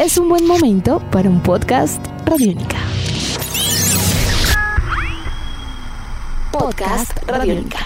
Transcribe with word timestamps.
es 0.00 0.16
un 0.16 0.30
buen 0.30 0.46
momento 0.46 0.98
para 1.10 1.28
un 1.28 1.42
podcast 1.42 2.02
Radiónica. 2.24 2.78
Podcast 6.50 7.12
Radiónica. 7.26 7.80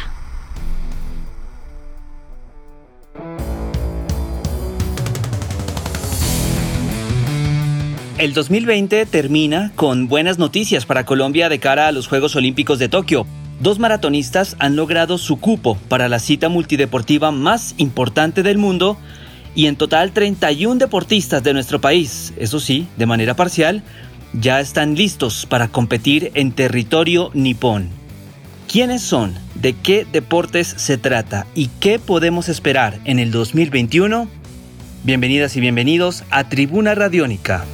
El 8.19 8.33
2020 8.33 9.07
termina 9.07 9.73
con 9.75 10.07
buenas 10.07 10.39
noticias 10.39 10.87
para 10.87 11.05
Colombia 11.05 11.49
de 11.49 11.59
cara 11.59 11.89
a 11.89 11.93
los 11.93 12.07
Juegos 12.07 12.37
Olímpicos 12.37 12.79
de 12.79 12.89
Tokio. 12.89 13.27
Dos 13.59 13.81
maratonistas 13.81 14.55
han 14.61 14.77
logrado 14.77 15.19
su 15.19 15.41
cupo 15.41 15.77
para 15.89 16.09
la 16.09 16.21
cita 16.21 16.49
multideportiva 16.49 17.33
más 17.33 17.75
importante 17.77 18.45
del 18.45 18.59
mundo 18.59 18.99
y 19.55 19.67
en 19.67 19.77
total 19.77 20.13
31 20.13 20.77
deportistas 20.77 21.43
de 21.43 21.53
nuestro 21.53 21.81
país, 21.81 22.33
eso 22.37 22.61
sí, 22.61 22.89
de 22.97 23.07
manera 23.07 23.35
parcial, 23.35 23.83
ya 24.33 24.61
están 24.61 24.97
listos 24.97 25.47
para 25.47 25.69
competir 25.69 26.33
en 26.35 26.53
territorio 26.53 27.31
nipón. 27.35 27.89
¿Quiénes 28.71 29.03
son? 29.03 29.35
¿De 29.55 29.75
qué 29.75 30.07
deportes 30.11 30.75
se 30.77 30.99
trata? 30.99 31.47
¿Y 31.55 31.69
qué 31.79 31.99
podemos 32.01 32.49
esperar 32.49 32.99
en 33.05 33.21
el 33.21 33.31
2021? 33.31 34.29
Bienvenidas 35.05 35.57
y 35.57 35.61
bienvenidos 35.61 36.25
a 36.31 36.49
Tribuna 36.49 36.95
Radiónica. 36.95 37.65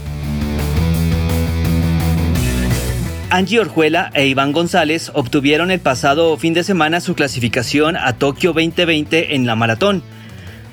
Angie 3.30 3.60
Orjuela 3.60 4.10
e 4.12 4.26
Iván 4.26 4.52
González 4.52 5.12
obtuvieron 5.14 5.70
el 5.70 5.78
pasado 5.78 6.36
fin 6.36 6.52
de 6.52 6.64
semana 6.64 7.00
su 7.00 7.14
clasificación 7.14 7.96
a 7.96 8.14
Tokio 8.14 8.52
2020 8.52 9.36
en 9.36 9.46
la 9.46 9.54
maratón, 9.54 10.02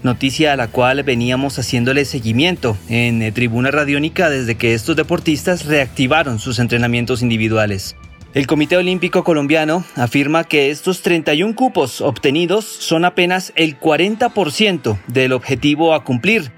noticia 0.04 0.54
a 0.54 0.56
la 0.56 0.68
cual 0.68 1.04
veníamos 1.04 1.60
haciéndole 1.60 2.05
seguimiento 2.05 2.78
en 2.90 3.22
eh, 3.22 3.32
Tribuna 3.32 3.72
Radiónica 3.72 4.30
desde 4.30 4.55
que 4.55 4.74
estos 4.74 4.96
deportistas 4.96 5.66
reactivaron 5.66 6.40
sus 6.40 6.60
entrenamientos 6.60 7.21
individuales. 7.21 7.96
El 8.34 8.46
Comité 8.46 8.77
Olímpico 8.77 9.24
Colombiano 9.24 9.84
afirma 9.96 10.44
que 10.44 10.70
estos 10.70 11.02
31 11.02 11.55
cupos 11.55 12.02
obtenidos 12.02 12.66
son 12.66 13.05
apenas 13.05 13.54
el 13.55 13.80
40% 13.80 14.98
del 15.08 15.34
objetivo 15.34 15.94
a 15.94 16.04
cumplir, 16.04 16.52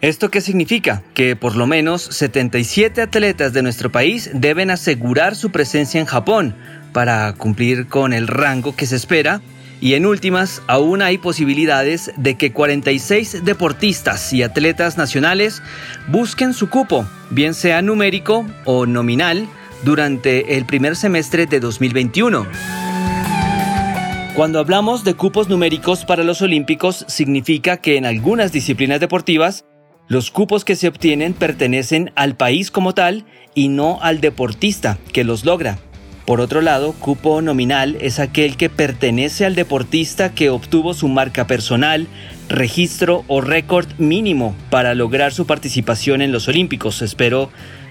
¿Esto 0.00 0.30
qué 0.30 0.40
significa? 0.40 1.02
Que 1.12 1.34
por 1.34 1.56
lo 1.56 1.66
menos 1.66 2.02
77 2.02 3.02
atletas 3.02 3.52
de 3.52 3.62
nuestro 3.62 3.90
país 3.90 4.30
deben 4.32 4.70
asegurar 4.70 5.34
su 5.34 5.50
presencia 5.50 5.98
en 5.98 6.06
Japón 6.06 6.54
para 6.92 7.32
cumplir 7.32 7.88
con 7.88 8.12
el 8.12 8.28
rango 8.28 8.76
que 8.76 8.86
se 8.86 8.94
espera. 8.94 9.40
Y 9.80 9.94
en 9.94 10.06
últimas, 10.06 10.62
aún 10.66 11.02
hay 11.02 11.18
posibilidades 11.18 12.12
de 12.16 12.36
que 12.36 12.52
46 12.52 13.44
deportistas 13.44 14.32
y 14.32 14.42
atletas 14.42 14.98
nacionales 14.98 15.62
busquen 16.08 16.52
su 16.52 16.68
cupo, 16.68 17.06
bien 17.30 17.54
sea 17.54 17.80
numérico 17.80 18.44
o 18.64 18.86
nominal, 18.86 19.46
durante 19.84 20.56
el 20.56 20.64
primer 20.64 20.96
semestre 20.96 21.46
de 21.46 21.60
2021. 21.60 22.46
Cuando 24.34 24.60
hablamos 24.60 25.04
de 25.04 25.14
cupos 25.14 25.48
numéricos 25.48 26.04
para 26.04 26.24
los 26.24 26.42
Olímpicos, 26.42 27.04
significa 27.08 27.76
que 27.76 27.96
en 27.96 28.06
algunas 28.06 28.52
disciplinas 28.52 29.00
deportivas 29.00 29.64
los 30.08 30.30
cupos 30.30 30.64
que 30.64 30.74
se 30.74 30.88
obtienen 30.88 31.34
pertenecen 31.34 32.12
al 32.14 32.36
país 32.36 32.70
como 32.70 32.94
tal 32.94 33.26
y 33.54 33.68
no 33.68 33.98
al 34.00 34.20
deportista 34.20 34.98
que 35.12 35.22
los 35.22 35.44
logra. 35.44 35.78
Por 36.28 36.42
otro 36.42 36.60
lado, 36.60 36.92
cupo 36.92 37.40
nominal 37.40 37.96
es 38.02 38.18
aquel 38.18 38.58
que 38.58 38.68
pertenece 38.68 39.46
al 39.46 39.54
deportista 39.54 40.34
que 40.34 40.50
obtuvo 40.50 40.92
su 40.92 41.08
marca 41.08 41.46
personal, 41.46 42.06
registro 42.50 43.24
o 43.28 43.40
récord 43.40 43.86
mínimo 43.96 44.54
para 44.68 44.94
lograr 44.94 45.32
su 45.32 45.46
participación 45.46 46.20
en 46.20 46.30
los 46.30 46.46
Olímpicos. 46.46 47.00
Espero 47.00 47.48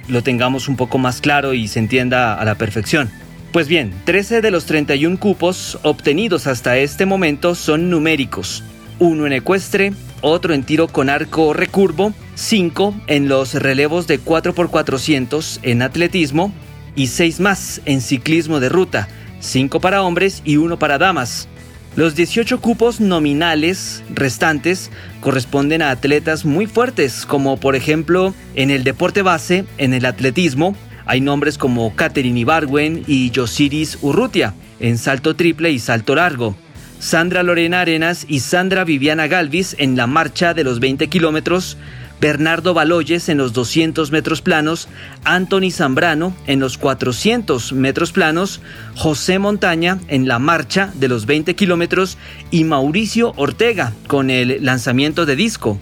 lo 0.07 0.21
tengamos 0.21 0.67
un 0.67 0.75
poco 0.75 0.99
más 0.99 1.19
claro 1.19 1.55
y 1.55 1.67
se 1.67 1.79
entienda 1.79 2.35
a 2.35 2.45
la 2.45 2.53
perfección. 2.53 3.09
Pues 3.51 3.67
bien, 3.67 3.91
13 4.05 4.41
de 4.41 4.51
los 4.51 4.67
31 4.67 5.17
cupos 5.17 5.79
obtenidos 5.81 6.45
hasta 6.45 6.77
este 6.77 7.07
momento 7.07 7.55
son 7.55 7.89
numéricos. 7.89 8.63
Uno 8.99 9.25
en 9.25 9.33
ecuestre, 9.33 9.93
otro 10.21 10.53
en 10.53 10.63
tiro 10.63 10.89
con 10.89 11.09
arco 11.09 11.53
recurvo, 11.53 12.13
5 12.35 12.93
en 13.07 13.29
los 13.29 13.55
relevos 13.55 14.05
de 14.05 14.21
4x400 14.21 15.57
en 15.63 15.81
atletismo 15.81 16.53
y 16.97 17.07
6 17.07 17.39
más 17.39 17.81
en 17.85 18.01
ciclismo 18.01 18.59
de 18.59 18.67
ruta, 18.67 19.07
5 19.39 19.79
para 19.79 20.01
hombres 20.01 20.41
y 20.43 20.57
1 20.57 20.77
para 20.77 20.97
damas. 20.97 21.47
Los 21.95 22.15
18 22.15 22.59
cupos 22.59 22.99
nominales 22.99 24.03
restantes 24.13 24.91
corresponden 25.21 25.81
a 25.81 25.91
atletas 25.91 26.43
muy 26.43 26.65
fuertes, 26.65 27.25
como 27.25 27.57
por 27.57 27.75
ejemplo 27.75 28.33
en 28.55 28.71
el 28.71 28.83
deporte 28.83 29.21
base, 29.21 29.63
en 29.77 29.93
el 29.93 30.05
atletismo, 30.05 30.75
hay 31.05 31.21
nombres 31.21 31.57
como 31.57 31.95
Katherine 31.95 32.41
Ibarwen 32.41 33.05
y 33.07 33.31
Yosiris 33.31 33.97
Urrutia, 34.01 34.53
en 34.81 34.97
salto 34.97 35.37
triple 35.37 35.71
y 35.71 35.79
salto 35.79 36.15
largo. 36.15 36.57
Sandra 36.99 37.43
Lorena 37.43 37.81
Arenas 37.81 38.25
y 38.27 38.41
Sandra 38.41 38.83
Viviana 38.83 39.27
Galvis 39.27 39.75
en 39.79 39.95
la 39.95 40.05
marcha 40.05 40.53
de 40.53 40.65
los 40.65 40.81
20 40.81 41.07
kilómetros, 41.07 41.77
Bernardo 42.19 42.73
Baloyes 42.73 43.29
en 43.29 43.37
los 43.37 43.53
200 43.53 44.11
metros 44.11 44.41
planos, 44.41 44.87
Anthony 45.23 45.71
Zambrano 45.71 46.35
en 46.47 46.59
los 46.59 46.77
400 46.77 47.73
metros 47.73 48.11
planos, 48.11 48.61
José 48.95 49.39
Montaña 49.39 49.99
en 50.07 50.27
la 50.27 50.39
marcha 50.39 50.91
de 50.95 51.07
los 51.07 51.25
20 51.25 51.55
kilómetros 51.55 52.17
y 52.51 52.63
Mauricio 52.63 53.33
Ortega 53.35 53.93
con 54.07 54.29
el 54.29 54.63
lanzamiento 54.63 55.25
de 55.25 55.35
disco. 55.35 55.79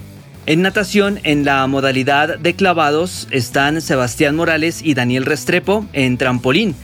En 0.47 0.62
natación, 0.62 1.19
en 1.23 1.44
la 1.44 1.66
modalidad 1.66 2.38
de 2.38 2.53
clavados, 2.53 3.28
están 3.31 3.81
Sebastián 3.81 4.35
Morales 4.35 4.81
y 4.84 4.94
Daniel 4.94 5.25
Restrepo 5.25 5.88
en 5.91 6.17
trampolín. 6.17 6.75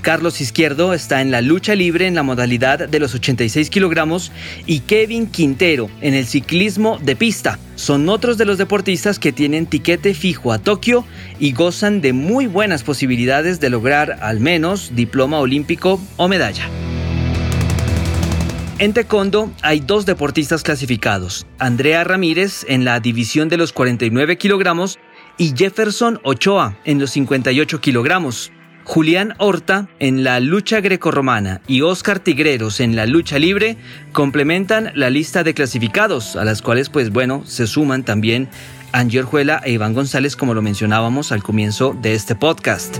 Carlos 0.00 0.40
Izquierdo 0.40 0.94
está 0.94 1.20
en 1.20 1.30
la 1.30 1.42
lucha 1.42 1.74
libre 1.74 2.06
en 2.06 2.14
la 2.14 2.22
modalidad 2.22 2.88
de 2.88 2.98
los 2.98 3.14
86 3.14 3.70
kilogramos 3.70 4.32
y 4.66 4.80
Kevin 4.80 5.26
Quintero 5.26 5.90
en 6.00 6.14
el 6.14 6.26
ciclismo 6.26 6.98
de 6.98 7.16
pista. 7.16 7.58
Son 7.76 8.08
otros 8.08 8.38
de 8.38 8.44
los 8.44 8.58
deportistas 8.58 9.18
que 9.18 9.32
tienen 9.32 9.66
tiquete 9.66 10.14
fijo 10.14 10.52
a 10.52 10.58
Tokio 10.58 11.04
y 11.38 11.52
gozan 11.52 12.00
de 12.00 12.12
muy 12.12 12.46
buenas 12.46 12.82
posibilidades 12.82 13.60
de 13.60 13.70
lograr 13.70 14.18
al 14.20 14.40
menos 14.40 14.94
diploma 14.94 15.38
olímpico 15.38 16.00
o 16.16 16.28
medalla. 16.28 16.68
En 18.78 18.94
taekwondo 18.94 19.50
hay 19.60 19.80
dos 19.80 20.06
deportistas 20.06 20.62
clasificados, 20.62 21.46
Andrea 21.58 22.02
Ramírez 22.02 22.64
en 22.66 22.86
la 22.86 22.98
división 22.98 23.50
de 23.50 23.58
los 23.58 23.74
49 23.74 24.38
kilogramos 24.38 24.98
y 25.36 25.54
Jefferson 25.54 26.18
Ochoa 26.22 26.78
en 26.84 26.98
los 26.98 27.10
58 27.10 27.80
kilogramos. 27.80 28.52
Julián 28.84 29.34
Horta 29.38 29.88
en 29.98 30.24
la 30.24 30.40
lucha 30.40 30.80
grecorromana 30.80 31.60
y 31.66 31.82
Oscar 31.82 32.18
Tigreros 32.18 32.80
en 32.80 32.96
la 32.96 33.06
lucha 33.06 33.38
libre 33.38 33.76
complementan 34.12 34.90
la 34.94 35.10
lista 35.10 35.44
de 35.44 35.54
clasificados, 35.54 36.36
a 36.36 36.44
las 36.44 36.62
cuales 36.62 36.88
pues 36.88 37.10
bueno, 37.10 37.42
se 37.46 37.66
suman 37.66 38.04
también 38.04 38.48
Angie 38.92 39.20
Orjuela 39.20 39.60
e 39.64 39.72
Iván 39.72 39.94
González 39.94 40.36
como 40.36 40.54
lo 40.54 40.62
mencionábamos 40.62 41.32
al 41.32 41.42
comienzo 41.42 41.96
de 42.00 42.14
este 42.14 42.34
podcast. 42.34 42.96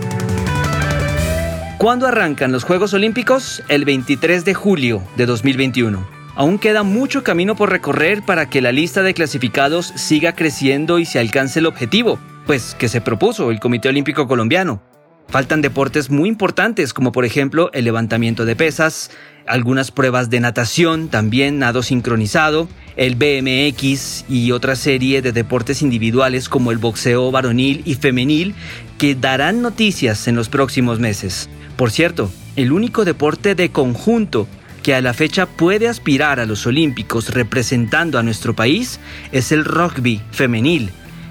¿Cuándo 1.79 2.07
arrancan 2.07 2.53
los 2.53 2.65
Juegos 2.65 2.93
Olímpicos? 2.93 3.63
El 3.69 3.87
23 3.87 4.45
de 4.45 4.53
julio 4.53 5.03
de 5.17 5.25
2021. 5.25 6.07
Aún 6.37 6.59
queda 6.59 6.83
mucho 6.83 7.25
camino 7.25 7.57
por 7.57 7.71
recorrer 7.71 8.23
para 8.23 8.49
que 8.49 8.61
la 8.61 8.71
lista 8.71 9.03
de 9.03 9.15
clasificados 9.15 9.87
siga 9.97 10.35
creciendo 10.35 10.99
y 10.99 11.07
se 11.07 11.19
alcance 11.19 11.59
el 11.59 11.67
objetivo, 11.67 12.19
pues 12.47 12.75
que 12.79 12.89
se 12.89 13.01
propuso 13.01 13.51
el 13.51 13.61
Comité 13.61 13.89
Olímpico 13.89 14.29
Colombiano, 14.29 14.83
Faltan 15.31 15.63
deportes 15.63 16.11
muy 16.11 16.29
importantes 16.29 16.93
como 16.93 17.13
por 17.13 17.25
ejemplo 17.25 17.71
el 17.73 17.85
levantamiento 17.85 18.45
de 18.45 18.57
pesas, 18.57 19.13
algunas 19.47 19.93
pruebas 19.93 20.29
de 20.29 20.41
natación, 20.41 21.09
también 21.09 21.61
nado 21.61 21.85
sincronizado, 21.85 22.69
el 22.97 23.15
BMX 23.15 24.25
y 24.29 24.51
otra 24.51 24.75
serie 24.75 25.23
de 25.23 25.31
deportes 25.31 25.83
individuales 25.83 26.49
como 26.49 26.73
el 26.73 26.79
boxeo 26.79 27.31
varonil 27.31 27.83
y 27.85 27.95
femenil 27.95 28.57
que 28.99 29.15
darán 29.15 29.63
noticias 29.63 30.27
en 30.27 30.35
los 30.35 30.49
próximos 30.49 30.99
meses. 30.99 31.49
Por 31.77 31.93
cierto, 31.93 32.33
el 32.57 32.73
único 32.73 33.05
deporte 33.05 33.55
de 33.55 33.71
conjunto 33.71 34.49
que 34.83 34.97
a 34.97 35.01
la 35.01 35.15
fecha 35.15 35.47
puede 35.47 35.87
aspirar 35.87 36.41
a 36.41 36.47
los 36.47 36.67
Olímpicos 36.67 37.33
representando 37.33 38.19
a 38.19 38.25
nuestro 38.25 38.57
país 38.57 38.99
es 39.31 39.53
el 39.53 39.65
rugby 39.65 40.21
femenil, 40.33 40.91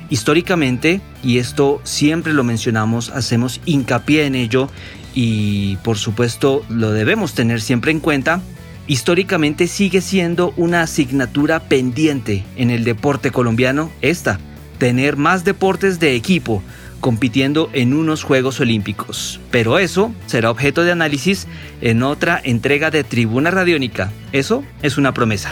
Históricamente, 0.10 1.02
y 1.24 1.38
esto 1.38 1.82
siempre 1.84 2.34
lo 2.34 2.44
mencionamos, 2.44 3.10
hacemos 3.10 3.62
hincapié 3.66 4.26
en 4.26 4.36
ello 4.36 4.70
y 5.14 5.78
por 5.78 5.98
supuesto 5.98 6.66
lo 6.70 6.92
debemos 6.92 7.34
tener 7.34 7.62
siempre 7.62 7.92
en 7.92 8.00
cuenta, 8.00 8.42
históricamente 8.88 9.68
sigue 9.68 10.02
siendo 10.02 10.54
una 10.58 10.82
asignatura 10.82 11.60
pendiente 11.60 12.44
en 12.56 12.72
el 12.72 12.84
deporte 12.84 13.32
colombiano 13.32 13.92
esta, 14.02 14.40
tener 14.80 15.16
más 15.16 15.44
deportes 15.44 16.00
de 16.00 16.16
equipo 16.16 16.64
compitiendo 17.00 17.70
en 17.74 17.94
unos 17.94 18.24
Juegos 18.24 18.60
Olímpicos. 18.60 19.40
Pero 19.52 19.80
eso 19.80 20.14
será 20.26 20.52
objeto 20.52 20.84
de 20.84 20.92
análisis 20.92 21.48
en 21.82 22.04
otra 22.04 22.42
entrega 22.44 22.92
de 22.92 23.04
Tribuna 23.04 23.52
Radiónica. 23.52 24.12
Eso 24.32 24.64
es 24.82 24.98
una 24.98 25.14
promesa. 25.14 25.52